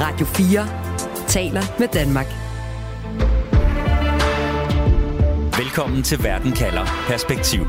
[0.00, 0.66] Radio 4
[1.28, 2.26] taler med Danmark.
[5.58, 7.60] Velkommen til Verden kalder Perspektiv.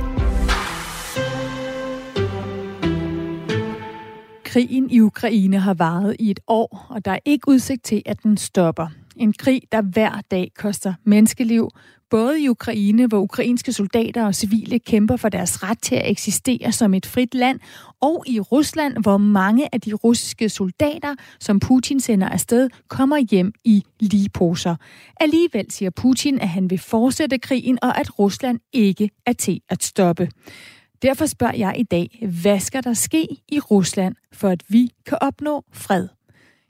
[4.43, 8.23] Krigen i Ukraine har varet i et år, og der er ikke udsigt til, at
[8.23, 8.88] den stopper.
[9.16, 11.70] En krig, der hver dag koster menneskeliv,
[12.16, 16.71] både i Ukraine, hvor ukrainske soldater og civile kæmper for deres ret til at eksistere
[16.71, 17.59] som et frit land,
[18.02, 23.54] og i Rusland, hvor mange af de russiske soldater, som Putin sender afsted, kommer hjem
[23.64, 24.75] i ligeposer.
[25.19, 29.83] Alligevel siger Putin, at han vil fortsætte krigen, og at Rusland ikke er til at
[29.83, 30.29] stoppe.
[31.02, 35.17] Derfor spørger jeg i dag, hvad skal der ske i Rusland, for at vi kan
[35.22, 36.14] opnå fred?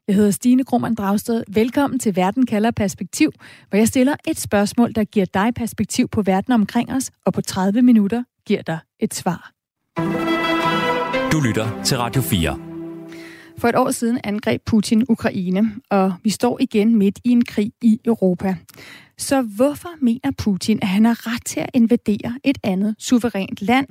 [0.07, 1.43] Jeg hedder Stine Krohmann Dragsted.
[1.47, 3.31] Velkommen til Verden kalder perspektiv,
[3.69, 7.41] hvor jeg stiller et spørgsmål, der giver dig perspektiv på verden omkring os, og på
[7.41, 9.51] 30 minutter giver dig et svar.
[11.31, 12.59] Du lytter til Radio 4.
[13.57, 17.71] For et år siden angreb Putin Ukraine, og vi står igen midt i en krig
[17.81, 18.55] i Europa.
[19.17, 23.87] Så hvorfor mener Putin, at han har ret til at invadere et andet suverænt land?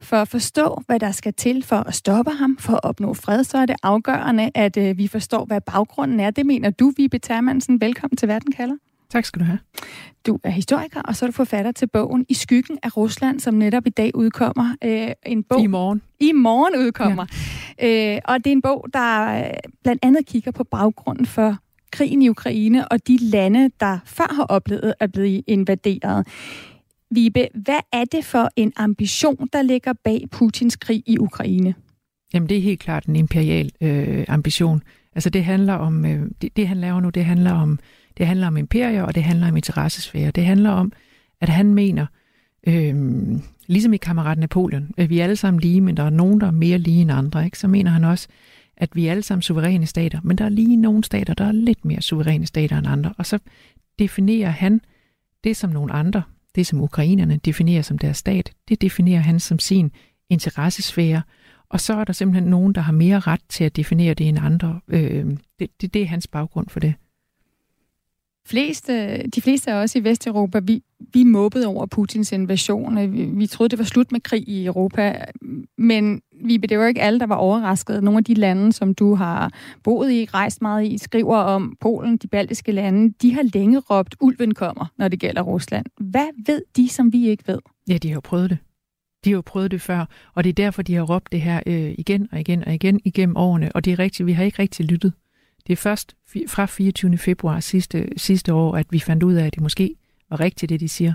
[0.00, 3.44] For at forstå, hvad der skal til for at stoppe ham, for at opnå fred,
[3.44, 6.30] så er det afgørende, at øh, vi forstår, hvad baggrunden er.
[6.30, 7.80] Det mener du, Vibe Termansen.
[7.80, 8.76] Velkommen til Verden kalder.
[9.10, 9.58] Tak skal du have.
[10.26, 13.54] Du er historiker, og så er du forfatter til bogen I skyggen af Rusland, som
[13.54, 14.76] netop i dag udkommer.
[14.84, 16.02] Øh, en bog, I morgen.
[16.20, 17.26] I morgen udkommer.
[17.80, 18.14] Ja.
[18.14, 19.50] Øh, og det er en bog, der øh,
[19.82, 21.58] blandt andet kigger på baggrunden for
[21.90, 26.26] krigen i Ukraine og de lande, der før har oplevet at blive invaderet.
[27.10, 31.74] Vibe, hvad er det for en ambition, der ligger bag Putins krig i Ukraine?
[32.34, 34.82] Jamen, det er helt klart en imperial øh, ambition.
[35.14, 37.78] Altså, det handler om, øh, det, det han laver nu, det handler om,
[38.18, 40.30] det handler om imperier, og det handler om interessesfære.
[40.30, 40.92] Det handler om,
[41.40, 42.06] at han mener,
[42.66, 42.94] øh,
[43.66, 46.46] ligesom i kammerat Napoleon, at vi er alle sammen lige, men der er nogen, der
[46.46, 47.58] er mere lige end andre, ikke?
[47.58, 48.28] så mener han også,
[48.78, 51.52] at vi er alle sammen suveræne stater, men der er lige nogle stater, der er
[51.52, 53.38] lidt mere suveræne stater end andre, og så
[53.98, 54.80] definerer han
[55.44, 56.22] det som nogle andre,
[56.54, 59.92] det som ukrainerne definerer som deres stat, det definerer han som sin
[60.30, 61.22] interessesfære,
[61.68, 64.38] og så er der simpelthen nogen, der har mere ret til at definere det end
[64.40, 64.80] andre.
[64.88, 65.26] Øh,
[65.58, 66.94] det, det, det er hans baggrund for det
[68.48, 70.82] fleste, de fleste af os i Vesteuropa, vi,
[71.12, 72.98] vi mobbede over Putins invasion.
[72.98, 75.24] Øh, vi, vi troede, det var slut med krig i Europa.
[75.78, 78.04] Men vi det var ikke alle, der var overrasket.
[78.04, 79.52] Nogle af de lande, som du har
[79.84, 84.16] boet i, rejst meget i, skriver om Polen, de baltiske lande, de har længe råbt,
[84.20, 85.86] ulven kommer, når det gælder Rusland.
[86.00, 87.58] Hvad ved de, som vi ikke ved?
[87.88, 88.58] Ja, de har prøvet det.
[89.24, 90.04] De har jo prøvet det før,
[90.34, 93.00] og det er derfor, de har råbt det her øh, igen og igen og igen
[93.04, 93.72] igennem årene.
[93.74, 95.12] Og det er rigtigt, vi har ikke rigtig lyttet.
[95.68, 97.18] Det er først fra 24.
[97.18, 99.94] februar sidste, sidste år, at vi fandt ud af, at det måske
[100.30, 101.14] var rigtigt, det de siger.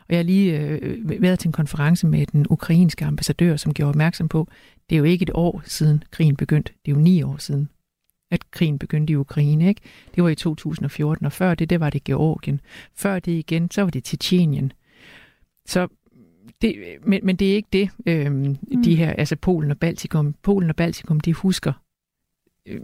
[0.00, 3.88] Og jeg har lige øh, været til en konference med den ukrainske ambassadør, som gjorde
[3.88, 4.48] opmærksom på,
[4.90, 6.72] det er jo ikke et år siden krigen begyndte.
[6.84, 7.68] Det er jo ni år siden,
[8.30, 9.68] at krigen begyndte i Ukraine.
[9.68, 9.80] Ikke?
[10.14, 12.60] Det var i 2014, og før det, det var det Georgien.
[12.94, 14.72] Før det igen, så var det Tjetjenien.
[15.66, 15.88] Så
[16.62, 18.56] det, men, men det er ikke det, øh, mm.
[18.84, 20.34] de her, altså Polen og Baltikum.
[20.42, 21.72] Polen og Baltikum, de husker
[22.66, 22.80] øh,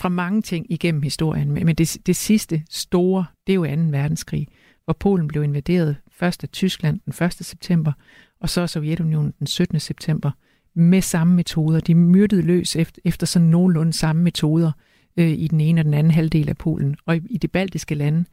[0.00, 1.50] fra mange ting igennem historien.
[1.50, 3.82] Men det, det sidste store, det er jo 2.
[3.90, 4.48] verdenskrig,
[4.84, 7.32] hvor Polen blev invaderet først af Tyskland den 1.
[7.32, 7.92] september,
[8.40, 9.80] og så Sovjetunionen den 17.
[9.80, 10.30] september,
[10.74, 11.80] med samme metoder.
[11.80, 14.72] De myrdede løs efter, efter sådan nogenlunde samme metoder
[15.16, 16.96] øh, i den ene og den anden halvdel af Polen.
[17.06, 18.24] Og i, i de baltiske lande,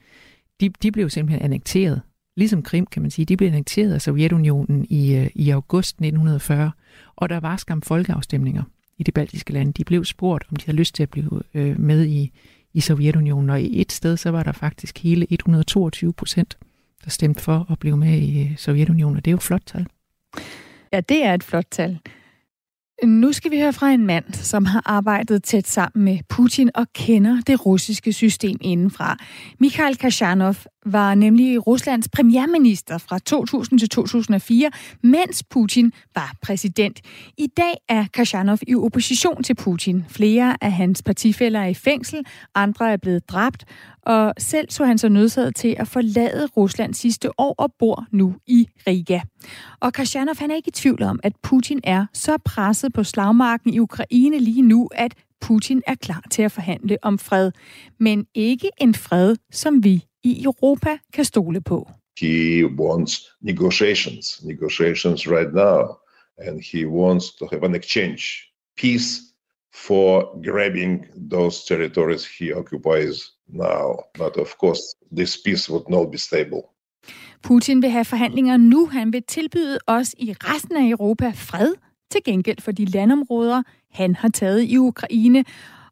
[0.62, 2.02] de, de blev simpelthen annekteret.
[2.38, 6.72] Ligesom Krim, kan man sige, de blev annekteret af Sovjetunionen i, øh, i august 1940,
[7.16, 8.64] og der var skam folkeafstemninger
[8.98, 11.80] i de baltiske lande, de blev spurgt, om de havde lyst til at blive øh,
[11.80, 12.32] med i,
[12.74, 13.50] i Sovjetunionen.
[13.50, 16.58] Og i et sted, så var der faktisk hele 122 procent,
[17.04, 19.18] der stemte for at blive med i øh, Sovjetunionen.
[19.18, 19.88] Og det er jo et flot tal.
[20.94, 22.00] Ja, det er et flot tal.
[23.04, 26.88] Nu skal vi høre fra en mand, som har arbejdet tæt sammen med Putin og
[26.94, 29.18] kender det russiske system indenfra.
[29.60, 30.56] Mikhail Kashanov
[30.94, 34.72] var nemlig Ruslands premierminister fra 2000 til 2004,
[35.04, 37.02] mens Putin var præsident.
[37.38, 40.06] I dag er Kashanov i opposition til Putin.
[40.10, 42.26] Flere af hans partifælder er i fængsel,
[42.56, 43.66] andre er blevet dræbt,
[44.06, 48.36] og selv så han sig nødsaget til at forlade Rusland sidste år og bor nu
[48.48, 49.20] i Riga.
[49.80, 53.74] Og Kashanov han er ikke i tvivl om, at Putin er så presset på slagmarken
[53.74, 57.52] i Ukraine lige nu, at Putin er klar til at forhandle om fred.
[58.00, 61.90] Men ikke en fred, som vi i Europa kan stole på.
[62.20, 65.98] He wants negotiations, negotiations right now,
[66.38, 68.22] and he wants to have an exchange,
[68.78, 69.10] peace
[69.74, 73.96] for grabbing those territories he occupies now.
[74.14, 74.82] But of course,
[75.18, 76.62] this peace would not be stable.
[77.44, 78.86] Putin vil have forhandlinger nu.
[78.86, 81.74] Han vil tilbyde os i resten af Europa fred
[82.12, 85.44] til gengæld for de landområder, han har taget i Ukraine.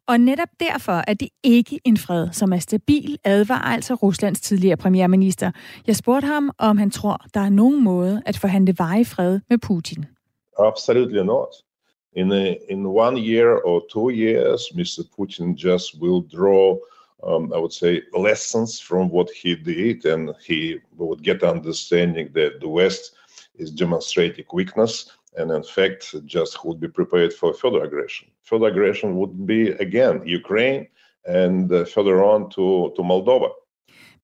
[0.07, 4.77] Og netop derfor er det ikke en fred, som er stabil, advarer altså Ruslands tidligere
[4.77, 5.51] premierminister.
[5.87, 9.57] Jeg spurgte ham, om han tror, der er nogen måde at forhandle veje fred med
[9.57, 10.05] Putin.
[10.59, 11.47] Absolutely not.
[12.13, 15.03] In, a, in one year or two years, Mr.
[15.17, 16.77] Putin just will draw
[17.25, 22.59] um, I would say, lessons from what he did, and he would get understanding that
[22.59, 23.13] the West
[23.55, 28.27] is demonstrating weakness, and in fact, just would be prepared for further aggression.
[28.49, 30.85] Further aggression would be again Ukraine,
[31.25, 33.49] and uh, further on to to Moldova.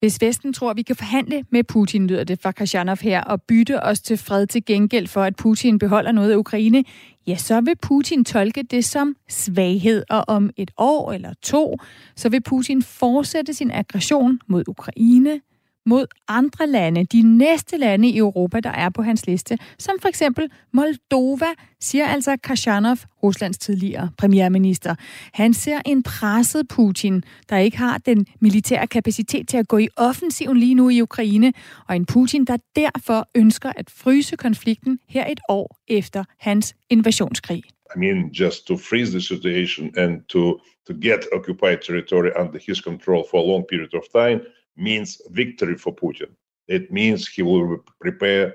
[0.01, 3.41] Hvis Vesten tror, at vi kan forhandle med Putin, lyder det fra Kashanov her, og
[3.41, 6.83] bytte os til fred til gengæld for, at Putin beholder noget af Ukraine,
[7.27, 11.77] ja, så vil Putin tolke det som svaghed, og om et år eller to,
[12.15, 15.41] så vil Putin fortsætte sin aggression mod Ukraine,
[15.85, 20.07] mod andre lande, de næste lande i Europa, der er på hans liste, som for
[20.07, 24.95] eksempel Moldova, siger altså Kashanov, Ruslands tidligere premierminister.
[25.33, 29.87] Han ser en presset Putin, der ikke har den militære kapacitet til at gå i
[29.97, 31.53] offensiven lige nu i Ukraine,
[31.87, 37.63] og en Putin, der derfor ønsker at fryse konflikten her et år efter hans invasionskrig.
[37.95, 42.77] I mean, just to freeze the situation and to, to get occupied territory under his
[42.77, 44.41] control for a long period of time–
[44.81, 46.29] means victory for Putin.
[46.67, 48.51] It means he will prepare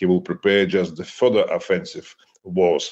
[0.00, 2.06] he will prepare just the further offensive
[2.44, 2.84] wars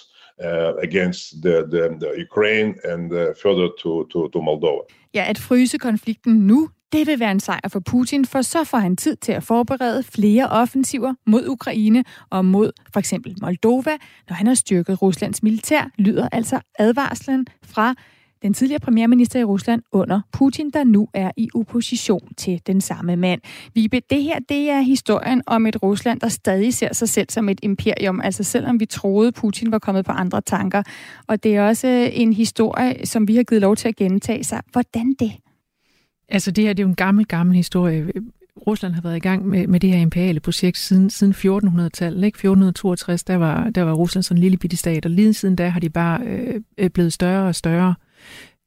[0.45, 4.83] uh, against the, the, the Ukraine and uh, further to, to, to Moldova.
[5.15, 8.79] Ja, at fryse konflikten nu, det vil være en sejr for Putin, for så får
[8.79, 13.97] han tid til at forberede flere offensiver mod Ukraine og mod for eksempel Moldova,
[14.29, 17.95] når han har styrket Ruslands militær, lyder altså advarslen fra
[18.43, 23.17] den tidligere premierminister i Rusland under Putin, der nu er i opposition til den samme
[23.17, 23.41] mand.
[23.75, 27.49] Vibe, det her det er historien om et Rusland, der stadig ser sig selv som
[27.49, 30.83] et imperium, altså selvom vi troede, Putin var kommet på andre tanker.
[31.27, 34.45] Og det er også øh, en historie, som vi har givet lov til at gentage
[34.45, 34.63] sig.
[34.73, 35.33] Hvordan det?
[36.29, 38.13] Altså det her det er jo en gammel, gammel historie.
[38.67, 42.25] Rusland har været i gang med, med det her imperiale projekt siden, siden 1400-tallet.
[42.25, 42.37] Ikke?
[42.37, 45.69] 1462, der var, der var Rusland sådan en lille bitte stat, og lige siden da
[45.69, 47.95] har de bare øh, øh blevet større og større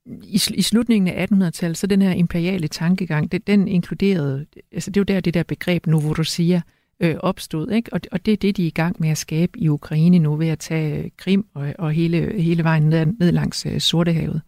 [0.05, 4.97] i, i slutningen af 1800-tallet, så den her imperiale tankegang, det, den inkluderede, altså det
[4.97, 6.61] er jo der, det der begreb Novorossiya
[6.99, 7.93] øh, opstod, ikke?
[7.93, 10.35] Og, og det er det, de er i gang med at skabe i Ukraine nu,
[10.35, 14.41] ved at tage øh, Krim og, og hele, hele vejen ned, ned langs øh, Sortehavet.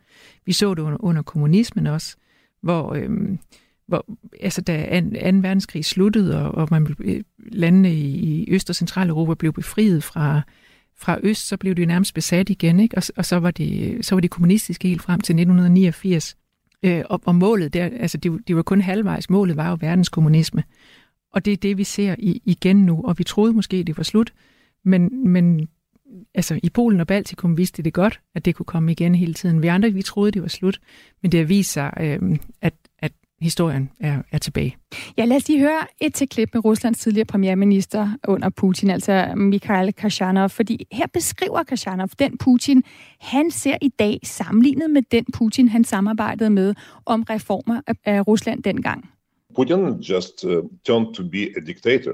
[0.45, 2.15] Vi så det under, under kommunismen også,
[2.61, 3.09] hvor, øh,
[3.88, 4.05] hvor
[4.41, 5.07] altså da 2.
[5.17, 10.41] verdenskrig sluttede, og, og man, øh, landene i Øst- og Centraleuropa blev befriet fra
[10.98, 12.98] fra øst, så blev det nærmest besat igen, ikke?
[12.98, 16.36] Og, og så, var det, så var det kommunistiske helt frem til 1989.
[16.84, 20.63] Øh, og, og målet, der, altså det, det var kun halvvejs, målet var jo verdenskommunisme.
[21.34, 24.04] Og det er det, vi ser i, igen nu, og vi troede måske, det var
[24.04, 24.34] slut,
[24.86, 25.68] men, men
[26.34, 29.62] altså, i Polen og Baltikum vidste det godt, at det kunne komme igen hele tiden.
[29.62, 30.80] Vi andre, vi troede, det var slut,
[31.22, 33.12] men det har vist sig, øh, at, at
[33.44, 34.78] historien er, er tilbage.
[35.18, 39.34] Ja, lad os lige høre et til klip med Ruslands tidligere premierminister under Putin, altså
[39.36, 42.84] Mikhail Kashanov, fordi her beskriver Kashanov den Putin,
[43.19, 46.75] han ser i dag sammenlignet med den Putin, han samarbejdede med
[47.06, 49.10] om reformer af Rusland dengang.
[49.56, 52.13] Putin just uh, turned to be a dictator.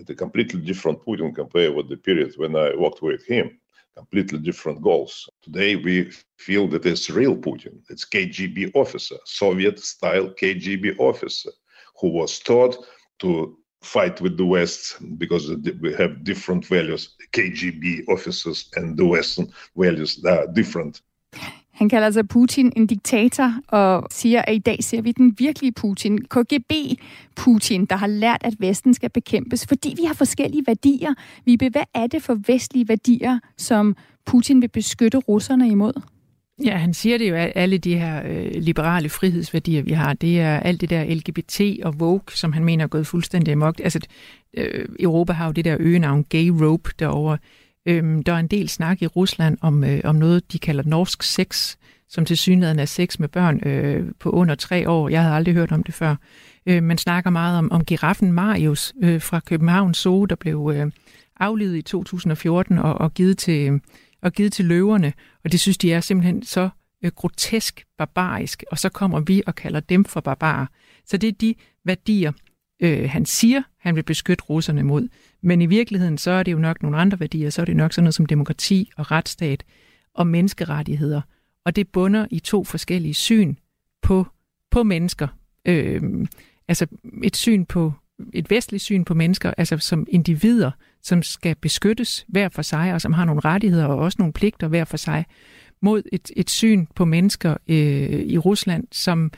[0.00, 3.46] It's a completely different Putin compared with the period when I worked with him.
[3.96, 5.28] Completely different goals.
[5.42, 7.80] Today we feel that it's real Putin.
[7.88, 11.50] It's KGB officer, Soviet style KGB officer
[11.98, 12.76] who was taught
[13.20, 15.50] to fight with the West because
[15.80, 17.14] we have different values.
[17.32, 21.02] KGB officers and the Western values are different.
[21.76, 25.72] Han kalder altså Putin en diktator og siger, at i dag ser vi den virkelige
[25.72, 31.14] Putin, KGB-Putin, der har lært, at Vesten skal bekæmpes, fordi vi har forskellige værdier.
[31.44, 35.92] Vibe, hvad er det for vestlige værdier, som Putin vil beskytte russerne imod?
[36.64, 40.40] Ja, han siger det jo, at alle de her øh, liberale frihedsværdier, vi har, det
[40.40, 43.80] er alt det der LGBT og woke, som han mener er gået fuldstændig amok.
[43.84, 44.00] Altså,
[44.56, 47.38] øh, Europa har jo det der øgenavn gay rope derovre.
[47.86, 51.22] Øhm, der er en del snak i Rusland om, øh, om noget, de kalder norsk
[51.22, 51.76] sex,
[52.08, 55.08] som til synligheden er sex med børn øh, på under tre år.
[55.08, 56.16] Jeg havde aldrig hørt om det før.
[56.66, 60.90] Øh, man snakker meget om, om giraffen Marius øh, fra Københavns Zoo, der blev øh,
[61.40, 63.80] aflivet i 2014 og, og, givet til,
[64.22, 65.12] og givet til løverne.
[65.44, 66.68] Og det synes de er simpelthen så
[67.04, 70.66] øh, grotesk barbarisk, og så kommer vi og kalder dem for barbarer.
[71.06, 72.32] Så det er de værdier,
[72.80, 75.08] øh, han siger, han vil beskytte russerne mod.
[75.42, 77.92] Men i virkeligheden, så er det jo nok nogle andre værdier, så er det nok
[77.92, 79.64] sådan noget som demokrati og retsstat
[80.14, 81.20] og menneskerettigheder.
[81.64, 83.54] Og det bunder i to forskellige syn
[84.02, 84.26] på,
[84.70, 85.28] på mennesker.
[85.64, 86.02] Øh,
[86.68, 86.86] altså
[87.22, 87.92] et syn på
[88.32, 90.70] et vestligt syn på mennesker, altså som individer,
[91.02, 94.68] som skal beskyttes hver for sig, og som har nogle rettigheder og også nogle pligter
[94.68, 95.24] hver for sig.
[95.80, 99.30] mod et, et syn på mennesker øh, i Rusland, som øh,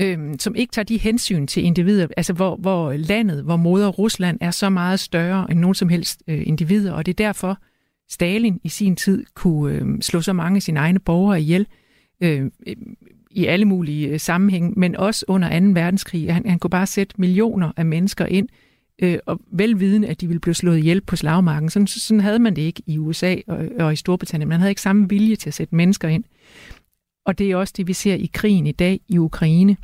[0.00, 4.38] Øhm, som ikke tager de hensyn til individer, altså hvor, hvor landet, hvor moder Rusland
[4.40, 7.58] er så meget større end nogen som helst øh, individer, og det er derfor,
[8.08, 11.66] Stalin i sin tid kunne øh, slå så mange af sine egne borgere ihjel
[12.20, 12.50] øh,
[13.30, 15.66] i alle mulige øh, sammenhænge, men også under 2.
[15.66, 16.34] verdenskrig.
[16.34, 18.48] Han, han kunne bare sætte millioner af mennesker ind,
[19.02, 21.70] øh, og velviden, at de ville blive slået ihjel på slagmarken.
[21.70, 24.48] Sådan, sådan havde man det ikke i USA og, og i Storbritannien.
[24.48, 26.24] Man havde ikke samme vilje til at sætte mennesker ind.
[27.26, 29.76] Og det er også det, vi ser i krigen i dag i Ukraine,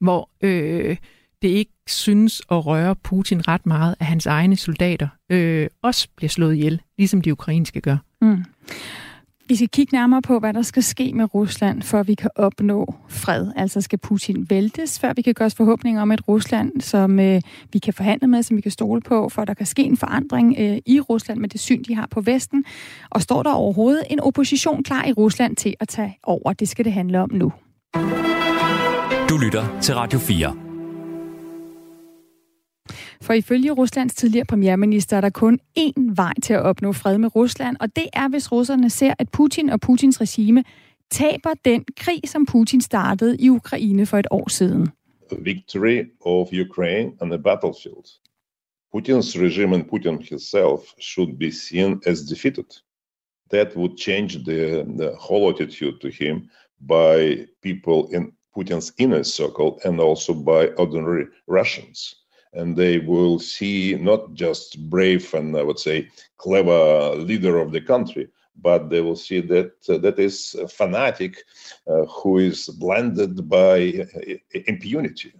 [0.00, 0.96] hvor øh,
[1.42, 6.28] det ikke synes at røre Putin ret meget, at hans egne soldater øh, også bliver
[6.28, 7.96] slået ihjel, ligesom de ukrainske gør.
[8.20, 8.44] Mm.
[9.48, 12.30] Vi skal kigge nærmere på, hvad der skal ske med Rusland, for at vi kan
[12.36, 13.52] opnå fred.
[13.56, 17.40] Altså skal Putin væltes, før vi kan gøre os forhåbninger om et Rusland, som øh,
[17.72, 20.56] vi kan forhandle med, som vi kan stole på, for der kan ske en forandring
[20.58, 22.64] øh, i Rusland med det syn, de har på Vesten.
[23.10, 26.52] Og står der overhovedet en opposition klar i Rusland til at tage over?
[26.52, 27.52] Det skal det handle om nu.
[29.28, 30.73] Du lytter til Radio 4.
[33.24, 37.36] For ifølge Ruslands tidligere premierminister er der kun én vej til at opnå fred med
[37.36, 40.64] Rusland, og det er, hvis russerne ser, at Putin og Putins regime
[41.10, 44.88] taber den krig, som Putin startede i Ukraine for et år siden.
[45.32, 48.06] The victory of Ukraine on the battlefield.
[48.96, 52.70] Putin's regime and Putin himself should be seen as defeated.
[53.50, 56.34] That would change the, the whole attitude to him
[56.88, 62.23] by people in Putin's inner circle and also by ordinary Russians
[62.54, 66.06] and they will see not just brave and I would say
[66.38, 68.26] clever leader of the country,
[68.62, 71.36] but they will see that uh, that is a fanatic
[71.86, 75.32] uh, who is blended by uh, impunity.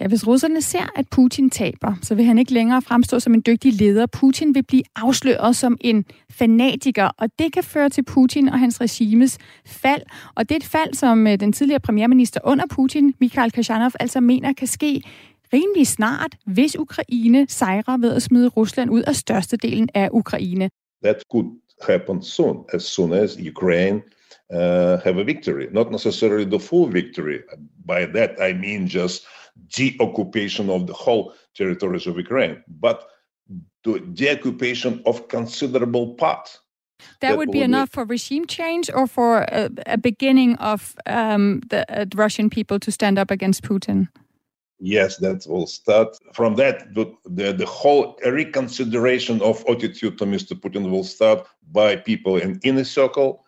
[0.00, 3.42] Ja, hvis russerne ser, at Putin taber, så vil han ikke længere fremstå som en
[3.46, 4.06] dygtig leder.
[4.06, 8.80] Putin vil blive afsløret som en fanatiker, og det kan føre til Putin og hans
[8.80, 10.02] regimes fald.
[10.34, 14.20] Og det er et fald, som øh, den tidligere premierminister under Putin, Mikhail Kashanov, altså
[14.20, 15.02] mener kan ske
[15.52, 20.70] rimelig snart, hvis Ukraine sejrer ved at smide Rusland ud af størstedelen af Ukraine.
[21.04, 21.46] That could
[21.88, 24.02] happen soon, as soon as Ukraine
[24.52, 25.66] uh, have a victory.
[25.72, 27.38] Not necessarily the full victory.
[27.86, 29.26] By that I mean just
[29.76, 32.98] de-occupation of the whole territories of Ukraine, but
[33.84, 36.60] the de-occupation of considerable part.
[37.20, 41.60] That, that would be enough for regime change or for a, a beginning of um,
[41.68, 44.08] the uh, Russian people to stand up against Putin?
[44.82, 46.94] Yes, that will start from that.
[46.94, 50.52] The, the, the whole reconsideration of attitude to Mr.
[50.60, 53.46] Putin will start by people in inner circle,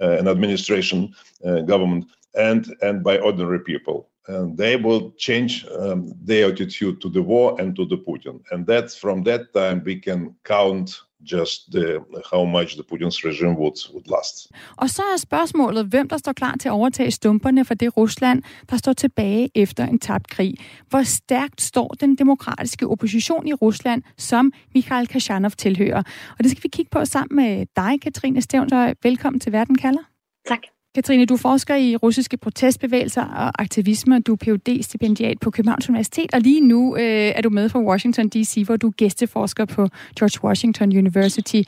[0.00, 1.14] uh, and administration,
[1.44, 2.04] uh, government,
[2.34, 4.08] and and by ordinary people.
[4.28, 8.42] And they will change um, their attitude to the war and to the Putin.
[8.50, 11.00] And that's from that time we can count
[11.32, 11.86] just the,
[12.32, 14.50] how much the Putin's regime would, would last.
[14.76, 18.42] Og så er spørgsmålet, hvem der står klar til at overtage stumperne for det Rusland,
[18.70, 20.54] der står tilbage efter en tabt krig.
[20.88, 26.02] Hvor stærkt står den demokratiske opposition i Rusland, som Mikhail Kashanov tilhører?
[26.38, 28.68] Og det skal vi kigge på sammen med dig, Katrine Stævn.
[28.68, 30.02] Så velkommen til Verden kalder.
[30.48, 30.75] Tak.
[30.96, 36.34] Katrine, du forsker i russiske protestbevægelser og aktivisme, du er phd stipendiat på Københavns Universitet,
[36.34, 37.02] og lige nu øh,
[37.36, 39.88] er du med fra Washington D.C., hvor du er gæsteforsker på
[40.18, 41.62] George Washington University.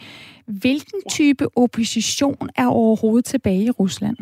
[0.46, 4.16] Hvilken type opposition er overhovedet tilbage i Rusland?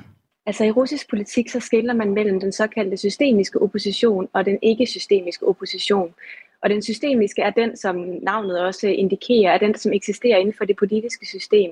[0.47, 5.49] Altså i russisk politik, så skiller man mellem den såkaldte systemiske opposition og den ikke-systemiske
[5.49, 6.15] opposition.
[6.63, 10.65] Og den systemiske er den, som navnet også indikerer, er den, som eksisterer inden for
[10.65, 11.71] det politiske system.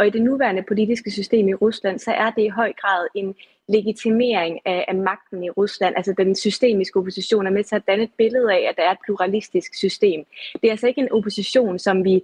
[0.00, 3.34] Og i det nuværende politiske system i Rusland, så er det i høj grad en
[3.68, 5.96] legitimering af, af magten i Rusland.
[5.96, 8.90] Altså den systemiske opposition er med til at danne et billede af, at der er
[8.90, 10.24] et pluralistisk system.
[10.52, 12.22] Det er altså ikke en opposition, som vi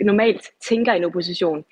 [0.00, 1.64] normalt tænker en opposition.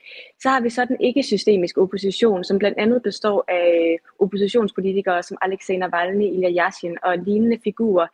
[0.42, 5.76] Så har vi så den ikke-systemiske opposition, som blandt andet består af oppositionspolitikere som Alexej
[5.76, 8.06] Navalny, Ilya Yashin og lignende figurer,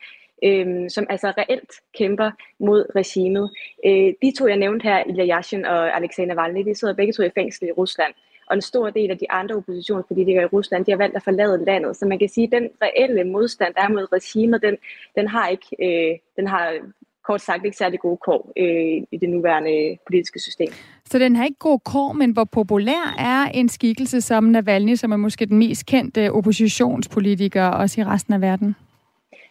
[0.45, 3.51] øhm, som altså reelt kæmper mod regimet.
[3.87, 7.23] Øh, de to, jeg nævnte her, Ilya Yashin og Alexei Navalny, de sidder begge to
[7.23, 8.15] i fængsel i Rusland.
[8.47, 11.65] Og en stor del af de andre oppositionspolitikere i Rusland, de har valgt at forlade
[11.65, 11.97] landet.
[11.97, 14.77] Så man kan sige, at den reelle modstand, der er mod regimet, den,
[15.17, 16.79] den har ikke, øh, den har
[17.25, 20.73] kort sagt ikke særlig gode kår øh, i det nuværende politiske system.
[21.05, 25.13] Så den har ikke gode kår, men hvor populær er en skikkelse som Navalny, som
[25.13, 28.77] er måske den mest kendte oppositionspolitiker også i resten af verden?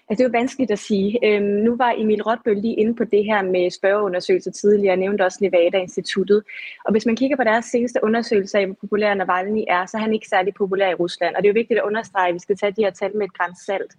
[0.10, 1.20] Altså, det er jo vanskeligt at sige.
[1.25, 4.89] Øhm, nu var Emil Rotbøl lige inde på det her med spørgeundersøgelser tidligere.
[4.89, 6.43] Jeg nævnte også Nevada-instituttet.
[6.86, 10.01] Og hvis man kigger på deres seneste undersøgelse af, hvor populær Navalny er, så er
[10.01, 11.36] han ikke særlig populær i Rusland.
[11.36, 13.25] Og det er jo vigtigt at understrege, at vi skal tage de her tal med
[13.25, 13.91] et græns salt.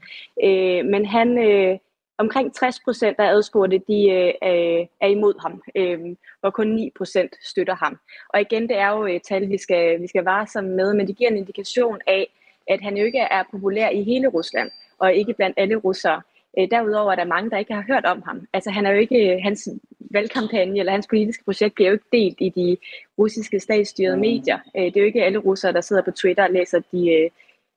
[0.44, 1.78] Øh, men han, øh,
[2.18, 6.00] omkring 60 procent af adspurgte, de øh, er imod ham, øh,
[6.40, 7.98] hvor kun 9 procent støtter ham.
[8.34, 11.06] Og igen, det er jo et tal, vi skal, vi skal vare sammen med, men
[11.06, 12.32] det giver en indikation af,
[12.68, 14.70] at han jo ikke er populær i hele Rusland,
[15.02, 16.22] og ikke blandt alle russere.
[16.58, 18.46] Øh, derudover er der mange, der ikke har hørt om ham.
[18.52, 19.68] Altså han er jo ikke, hans
[20.10, 22.76] valgkampagne eller hans politiske projekt bliver jo ikke delt i de
[23.18, 24.58] russiske statsstyrede medier.
[24.76, 27.30] Øh, det er jo ikke alle russere, der sidder på Twitter og læser de, øh,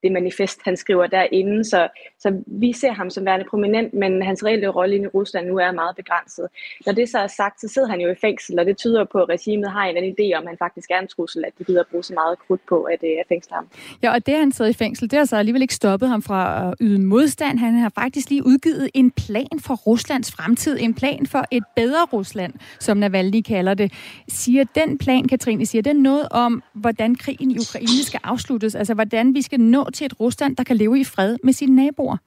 [0.04, 1.64] det manifest, han skriver derinde.
[1.64, 1.88] Så,
[2.20, 5.72] så vi ser ham som værende prominent, men hans reelle rolle i Rusland nu er
[5.72, 6.48] meget begrænset.
[6.86, 9.18] Når det så er sagt, så sidder han jo i fængsel, og det tyder på,
[9.18, 11.64] at regimet har en anden idé om, at han faktisk er en trussel, at de
[11.64, 13.68] gider at bruge så meget krudt på at, øh, at fængsle ham.
[14.04, 16.68] Ja, og det han sidder i fængsel, det har så alligevel ikke stoppet ham fra
[16.68, 17.60] at yde modstand.
[17.60, 22.06] Han har faktisk lige udgivet en plan for Ruslands fremtid, en plan for et bedre
[22.14, 23.94] Rusland, som Navalny kalder det.
[24.28, 28.76] Siger den plan, Katrine, siger den noget om, hvordan krigen i Ukraine skal afsluttes?
[28.76, 31.76] Altså, hvordan vi skal nå til et Rusland, der kan leve i fred med sine
[31.76, 32.18] naboer?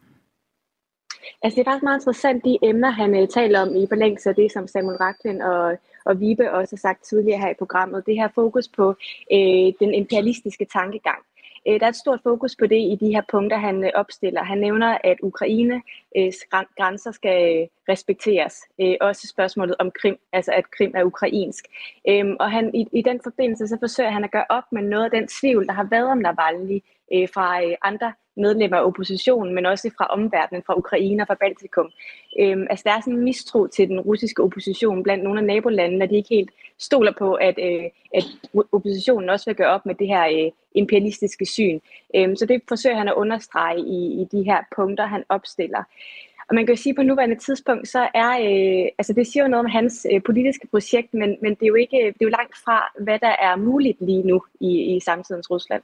[1.42, 4.34] Altså det er faktisk meget interessant, de emner, han uh, taler om i forlængelse af
[4.34, 8.06] det, som Samuel Raklin og, og Vibe også har sagt tidligere her i programmet.
[8.06, 8.88] Det her fokus på
[9.32, 11.18] uh, den imperialistiske tankegang.
[11.68, 14.42] Uh, der er et stort fokus på det i de her punkter, han uh, opstiller.
[14.44, 15.82] Han nævner, at Ukraines
[16.18, 18.54] uh, grænser skal respekteres.
[18.78, 21.64] Uh, også spørgsmålet om Krim, altså at Krim er ukrainsk.
[22.10, 25.04] Um, og han, i, i den forbindelse så forsøger han at gøre op med noget
[25.04, 26.82] af den tvivl, der har været om Navalny
[27.14, 31.36] øh, fra øh, andre medlemmer af oppositionen, men også fra omverdenen, fra Ukraine og fra
[31.40, 31.90] Baltikum.
[32.40, 36.04] Øhm, altså der er sådan en mistro til den russiske opposition blandt nogle af nabolandene,
[36.04, 37.84] at de ikke helt stoler på, at, øh,
[38.14, 38.24] at
[38.72, 41.80] oppositionen også vil gøre op med det her øh, imperialistiske syn.
[42.16, 45.82] Øhm, så det forsøger han at understrege i, i de her punkter, han opstiller.
[46.48, 49.42] Og man kan jo sige, at på nuværende tidspunkt, så er, øh, altså det siger
[49.44, 52.20] jo noget om hans øh, politiske projekt, men, men det, er jo ikke, øh, det
[52.20, 55.82] er jo langt fra, hvad der er muligt lige nu i, i samtidens Rusland.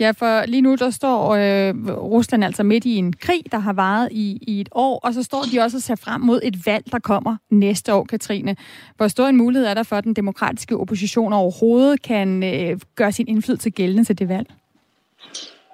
[0.00, 3.72] Ja, for lige nu der står øh, Rusland altså midt i en krig, der har
[3.72, 6.66] varet i, i et år, og så står de også og ser frem mod et
[6.66, 8.56] valg, der kommer næste år, Katrine.
[8.96, 13.12] Hvor stor en mulighed er der for, at den demokratiske opposition overhovedet kan øh, gøre
[13.12, 14.48] sin indflydelse gældende til det valg?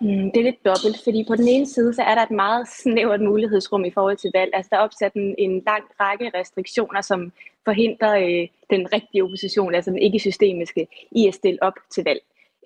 [0.01, 2.69] Mm, det er lidt dobbelt, fordi på den ene side, så er der et meget
[2.69, 4.51] snævert mulighedsrum i forhold til valg.
[4.55, 7.33] Altså der er opsat en, en lang række restriktioner, som
[7.65, 12.21] forhindrer øh, den rigtige opposition, altså den ikke-systemiske, i at stille op til valg.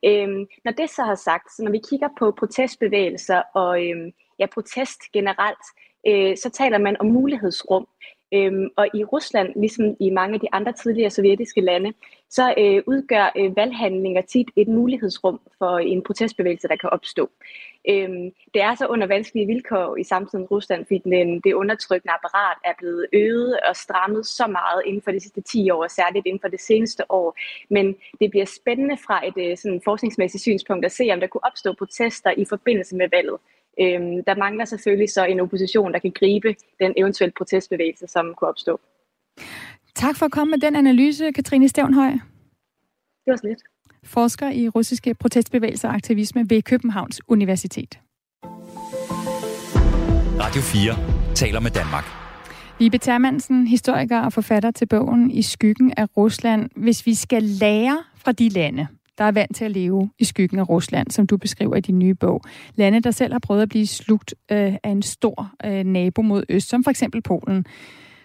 [0.04, 4.46] Øhm, når det så har sagt, så når vi kigger på protestbevægelser og øhm, ja,
[4.46, 5.64] protest generelt,
[6.06, 7.86] øh, så taler man om mulighedsrum.
[8.34, 11.92] Øhm, og i Rusland, ligesom i mange af de andre tidligere sovjetiske lande,
[12.30, 17.30] så øh, udgør øh, valghandlinger tit et mulighedsrum for en protestbevægelse, der kan opstå.
[17.88, 22.56] Øhm, det er så under vanskelige vilkår i samtidens Rusland, fordi den, det undertrykkende apparat
[22.64, 26.40] er blevet øget og strammet så meget inden for de sidste 10 år, særligt inden
[26.40, 27.36] for det seneste år.
[27.70, 31.44] Men det bliver spændende fra et øh, sådan forskningsmæssigt synspunkt at se, om der kunne
[31.44, 33.38] opstå protester i forbindelse med valget.
[33.80, 38.48] Øhm, der mangler selvfølgelig så en opposition, der kan gribe den eventuelle protestbevægelse, som kunne
[38.48, 38.80] opstå.
[39.94, 42.10] Tak for at komme med den analyse, Katrine Stævnhøj.
[42.10, 42.20] Det
[43.26, 43.62] var så lidt.
[44.04, 47.98] Forsker i russiske protestbevægelser og aktivisme ved Københavns Universitet.
[50.40, 52.04] Radio 4 taler med Danmark.
[52.78, 56.70] Vibe Termansen, historiker og forfatter til bogen I skyggen af Rusland.
[56.76, 58.88] Hvis vi skal lære fra de lande,
[59.18, 61.98] der er vant til at leve i skyggen af Rusland, som du beskriver i din
[61.98, 62.42] nye bog.
[62.74, 66.44] Lande, der selv har prøvet at blive slugt øh, af en stor øh, nabo mod
[66.48, 67.66] øst, som for eksempel Polen.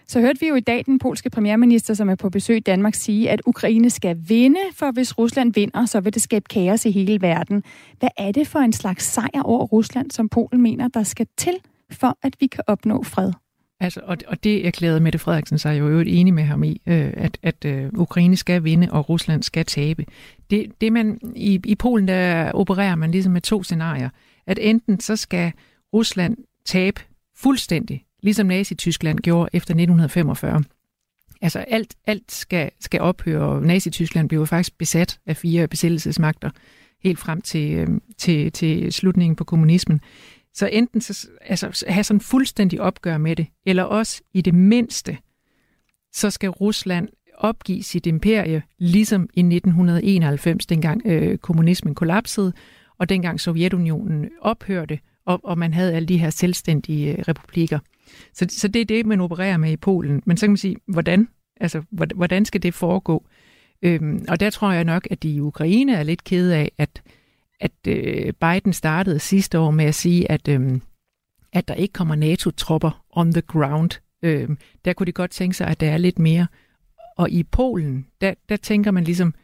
[0.06, 2.94] Så hørte vi jo i dag den polske premierminister, som er på besøg i Danmark,
[2.94, 6.90] sige, at Ukraine skal vinde, for hvis Rusland vinder, så vil det skabe kaos i
[6.90, 7.62] hele verden.
[7.98, 11.54] Hvad er det for en slags sejr over Rusland, som Polen mener, der skal til,
[11.90, 13.32] for at vi kan opnå fred?
[13.80, 17.12] Altså, og, og det erklærede Mette Frederiksen sig jo øvrigt enig med ham i, øh,
[17.16, 20.06] at, at øh, Ukraine skal vinde, og Rusland skal tabe.
[20.50, 24.08] Det, det man, i, I Polen der opererer man ligesom med to scenarier.
[24.46, 25.52] At enten så skal
[25.92, 27.00] Rusland tabe
[27.36, 30.64] fuldstændig, ligesom Nazi-Tyskland gjorde efter 1945.
[31.42, 36.50] Altså alt, alt skal, skal ophøre, og Nazi-Tyskland blev faktisk besat af fire besættelsesmagter
[37.04, 40.00] helt frem til, øh, til, til slutningen på kommunismen.
[40.54, 45.18] Så enten så, altså, have sådan fuldstændig opgør med det, eller også i det mindste,
[46.12, 52.52] så skal Rusland opgive sit imperie, ligesom i 1991, dengang øh, kommunismen kollapsede,
[52.98, 57.78] og dengang Sovjetunionen ophørte, og, og man havde alle de her selvstændige øh, republikker.
[58.32, 60.22] Så, så det er det, man opererer med i Polen.
[60.26, 61.28] Men så kan man sige, hvordan?
[61.60, 63.24] Altså, hvordan skal det foregå?
[63.82, 67.02] Øhm, og der tror jeg nok, at de i Ukraine er lidt kede af, at
[67.60, 70.80] at øh, Biden startede sidste år med at sige, at, øh,
[71.52, 73.90] at der ikke kommer NATO-tropper on the ground.
[74.22, 74.48] Øh,
[74.84, 76.46] der kunne de godt tænke sig, at der er lidt mere.
[77.16, 79.34] Og i Polen, der, der tænker man ligesom,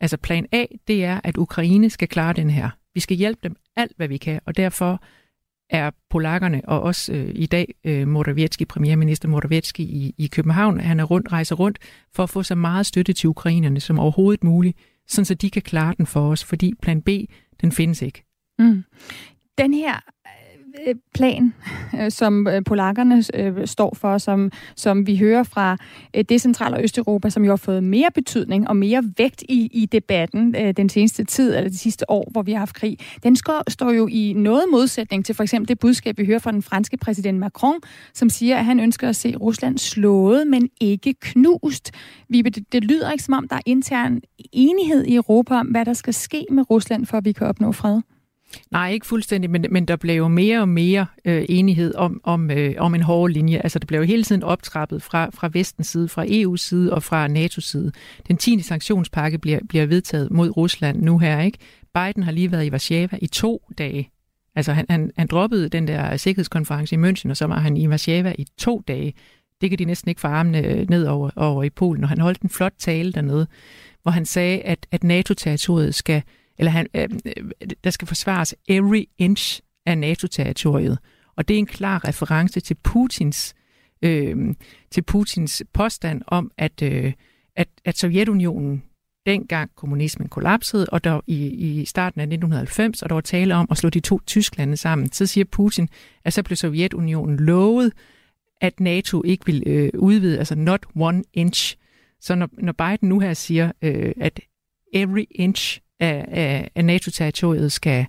[0.00, 2.70] altså plan A, det er, at Ukraine skal klare den her.
[2.94, 5.02] Vi skal hjælpe dem alt, hvad vi kan, og derfor
[5.70, 11.00] er polakkerne, og også øh, i dag øh, Morawiecki, premierminister Morawiecki i, i København, han
[11.00, 11.78] er rundt, rejser rundt
[12.14, 15.62] for at få så meget støtte til ukrainerne som overhovedet muligt, sådan så de kan
[15.62, 17.08] klare den for os, fordi plan B,
[17.60, 18.24] den findes ikke.
[18.58, 18.84] Mm.
[19.58, 20.00] Den her
[20.86, 21.54] Øh, plan,
[22.00, 23.22] øh, som øh, polakkerne
[23.66, 25.76] står for, som, som vi hører fra
[26.28, 29.86] det centrale og Østeuropa, som jo har fået mere betydning og mere vægt i, i
[29.86, 33.70] debatten den seneste tid, eller de sidste år, hvor vi har haft krig, den står,
[33.70, 36.96] står jo i noget modsætning til for eksempel det budskab, vi hører fra den franske
[36.96, 37.80] præsident Macron,
[38.14, 41.92] som siger, at han ønsker at se Rusland slået, men ikke knust.
[42.28, 44.20] Vibe, det, det lyder ikke som om, der er intern
[44.52, 47.72] enighed i Europa om, hvad der skal ske med Rusland, for at vi kan opnå
[47.72, 48.00] fred.
[48.70, 52.50] Nej, ikke fuldstændig, men, men der blev jo mere og mere øh, enighed om, om,
[52.50, 53.58] øh, om en hård linje.
[53.58, 57.02] Altså, der blev jo hele tiden optrappet fra, fra vestens side, fra EU's side og
[57.02, 57.92] fra NATO's side.
[58.28, 58.62] Den 10.
[58.62, 61.58] sanktionspakke bliver, bliver vedtaget mod Rusland nu her, ikke?
[61.94, 64.10] Biden har lige været i Warszawa i to dage.
[64.54, 67.88] Altså, han, han, han droppede den der sikkerhedskonference i München, og så var han i
[67.88, 69.14] Warszawa i to dage.
[69.60, 72.20] Det kan de næsten ikke få armene øh, ned over, over i Polen, og han
[72.20, 73.46] holdt en flot tale dernede,
[74.02, 76.22] hvor han sagde, at, at NATO-territoriet skal
[76.58, 77.08] eller han, øh,
[77.84, 80.98] der skal forsvares every inch af NATO-territoriet.
[81.36, 83.54] Og det er en klar reference til Putins,
[84.02, 84.54] øh,
[84.90, 87.12] til Putins påstand om, at, øh,
[87.56, 88.82] at, at Sovjetunionen
[89.26, 93.66] dengang kommunismen kollapsede, og der i, i starten af 1990, og der var tale om
[93.70, 95.88] at slå de to Tysklande sammen, så siger Putin,
[96.24, 97.92] at så blev Sovjetunionen lovet,
[98.60, 101.76] at NATO ikke vil øh, udvide, altså not one inch.
[102.20, 104.40] Så når, når Biden nu her siger, øh, at
[104.94, 108.06] every inch af, af, af NATO-territoriet skal,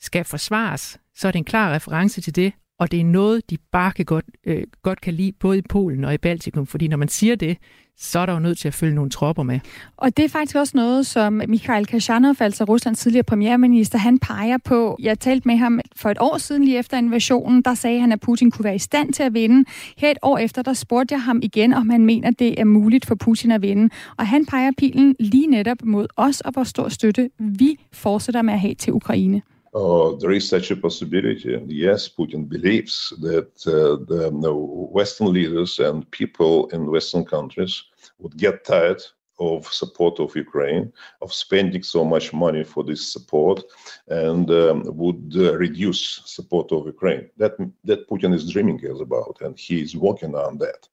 [0.00, 3.56] skal forsvares, så er det en klar reference til det, og det er noget, de
[3.72, 6.96] bare kan godt, øh, godt kan lide, både i Polen og i Baltikum, fordi når
[6.96, 7.58] man siger det,
[8.00, 9.60] så er der jo nødt til at følge nogle tropper med.
[9.96, 14.58] Og det er faktisk også noget, som Mikhail Kashanov, altså Ruslands tidligere premierminister, han peger
[14.64, 14.96] på.
[15.02, 18.20] Jeg talte med ham for et år siden, lige efter invasionen, der sagde han, at
[18.20, 19.64] Putin kunne være i stand til at vinde.
[19.96, 23.06] Her et år efter, der spurgte jeg ham igen, om han mener, det er muligt
[23.06, 23.90] for Putin at vinde.
[24.16, 28.54] Og han peger pilen lige netop mod os, og hvor stor støtte vi fortsætter med
[28.54, 29.42] at have til Ukraine.
[29.78, 31.54] Uh, there is such a possibility.
[31.54, 34.52] And yes, Putin believes that uh, the
[34.98, 37.84] Western leaders and people in Western countries
[38.18, 39.02] would get tired
[39.38, 43.62] of support of Ukraine, of spending so much money for this support,
[44.08, 47.30] and um, would uh, reduce support of Ukraine.
[47.36, 50.88] That that Putin is dreaming is about, and he is working on that.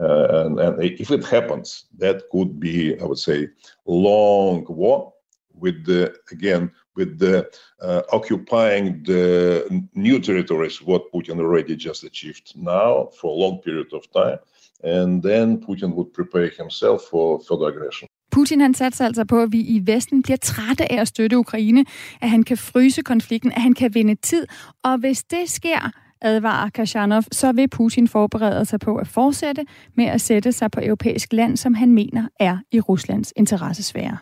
[0.00, 3.48] Uh, and, and if it happens, that could be, I would say,
[3.84, 5.12] long war
[5.54, 7.36] with the again with the
[7.82, 9.62] uh, occupying the
[9.94, 14.38] new territories what Putin already just achieved now for a long period of time
[14.84, 18.08] and then Putin would prepare himself for further aggression.
[18.30, 21.84] Putin han satser altså på, at vi i Vesten bliver trætte af at støtte Ukraine,
[22.20, 24.46] at han kan fryse konflikten, at han kan vinde tid,
[24.84, 29.64] og hvis det sker, advarer Kashanov, så vil Putin forberede sig på at fortsætte
[29.96, 34.18] med at sætte sig på europæisk land, som han mener er i Ruslands interessesfære.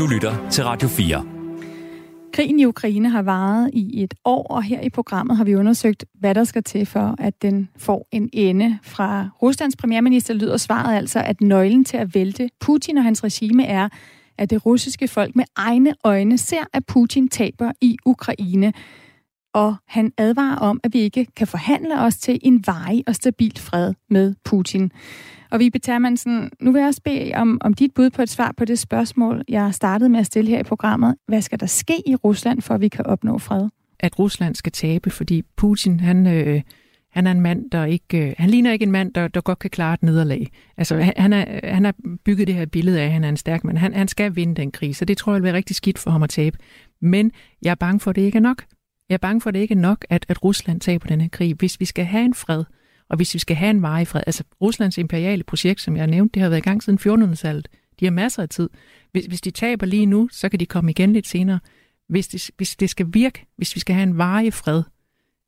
[0.00, 1.24] Du lytter til Radio 4.
[2.32, 6.04] Krigen i Ukraine har varet i et år, og her i programmet har vi undersøgt,
[6.14, 8.78] hvad der skal til for, at den får en ende.
[8.82, 13.64] Fra Ruslands premierminister lyder svaret altså, at nøglen til at vælte Putin og hans regime
[13.64, 13.88] er,
[14.38, 18.72] at det russiske folk med egne øjne ser, at Putin taber i Ukraine.
[19.54, 23.58] Og han advarer om, at vi ikke kan forhandle os til en varig og stabil
[23.58, 24.92] fred med Putin.
[25.50, 28.54] Og vi Termansen, nu vil jeg også bede om, om dit bud på et svar
[28.56, 31.14] på det spørgsmål, jeg startede med at stille her i programmet.
[31.28, 33.68] Hvad skal der ske i Rusland, for at vi kan opnå fred?
[34.00, 36.62] At Rusland skal tabe, fordi Putin, han, øh,
[37.10, 38.28] han er en mand, der ikke...
[38.28, 40.50] Øh, han ligner ikke en mand, der, der godt kan klare et nederlag.
[40.76, 43.64] Altså, han, er, han har bygget det her billede af, at han er en stærk
[43.64, 43.78] mand.
[43.78, 46.10] Han, han skal vinde den krig, så det tror jeg vil være rigtig skidt for
[46.10, 46.58] ham at tabe.
[47.00, 47.32] Men
[47.62, 48.64] jeg er bange for, at det ikke er nok.
[49.08, 51.28] Jeg er bange for, at det ikke er nok, at, at Rusland taber den her
[51.28, 51.54] krig.
[51.54, 52.64] Hvis vi skal have en fred,
[53.10, 56.34] og hvis vi skal have en varig fred, altså Ruslands imperiale projekt, som jeg nævnte,
[56.34, 57.68] det har været i gang siden 1400-tallet.
[58.00, 58.70] De har masser af tid.
[59.12, 61.60] Hvis, hvis de taber lige nu, så kan de komme igen lidt senere.
[62.08, 64.82] Hvis det, hvis det skal virke, hvis vi skal have en varig fred,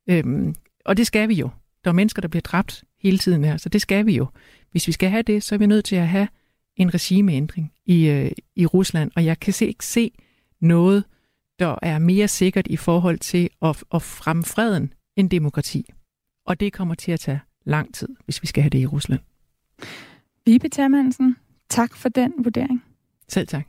[0.09, 1.49] øhm, og det skal vi jo.
[1.83, 4.27] Der er mennesker, der bliver dræbt hele tiden her, så det skal vi jo.
[4.71, 6.27] Hvis vi skal have det, så er vi nødt til at have
[6.75, 10.11] en regimeændring i, øh, i Rusland, og jeg kan se, ikke se
[10.61, 11.03] noget,
[11.59, 15.85] der er mere sikkert i forhold til at, at fremme freden end demokrati.
[16.45, 19.19] Og det kommer til at tage lang tid, hvis vi skal have det i Rusland.
[20.45, 21.35] Vibe Termansen,
[21.69, 22.83] tak for den vurdering.
[23.27, 23.67] Selv tak.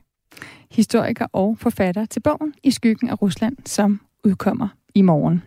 [0.71, 5.43] Historiker og forfatter til bogen I skyggen af Rusland, som udkommer i morgen.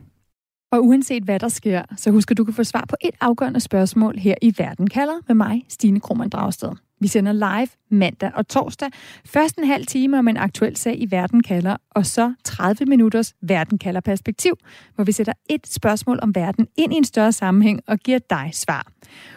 [0.71, 3.59] Og uanset hvad der sker, så husk at du kan få svar på et afgørende
[3.59, 6.71] spørgsmål her i Verden kalder med mig, Stine Krohmann Dragsted.
[6.99, 8.89] Vi sender live mandag og torsdag.
[9.25, 13.33] Først en halv time om en aktuel sag i Verden kalder, og så 30 minutters
[13.41, 14.53] Verden kalder perspektiv,
[14.95, 18.49] hvor vi sætter et spørgsmål om verden ind i en større sammenhæng og giver dig
[18.53, 18.91] svar.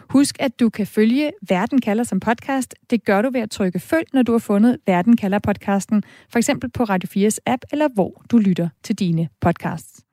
[0.09, 2.75] Husk, at du kan følge Verden kalder som podcast.
[2.91, 6.39] Det gør du ved at trykke følg, når du har fundet Verden kalder podcasten, for
[6.39, 10.10] eksempel på Radio 4's app, eller hvor du lytter til dine podcasts.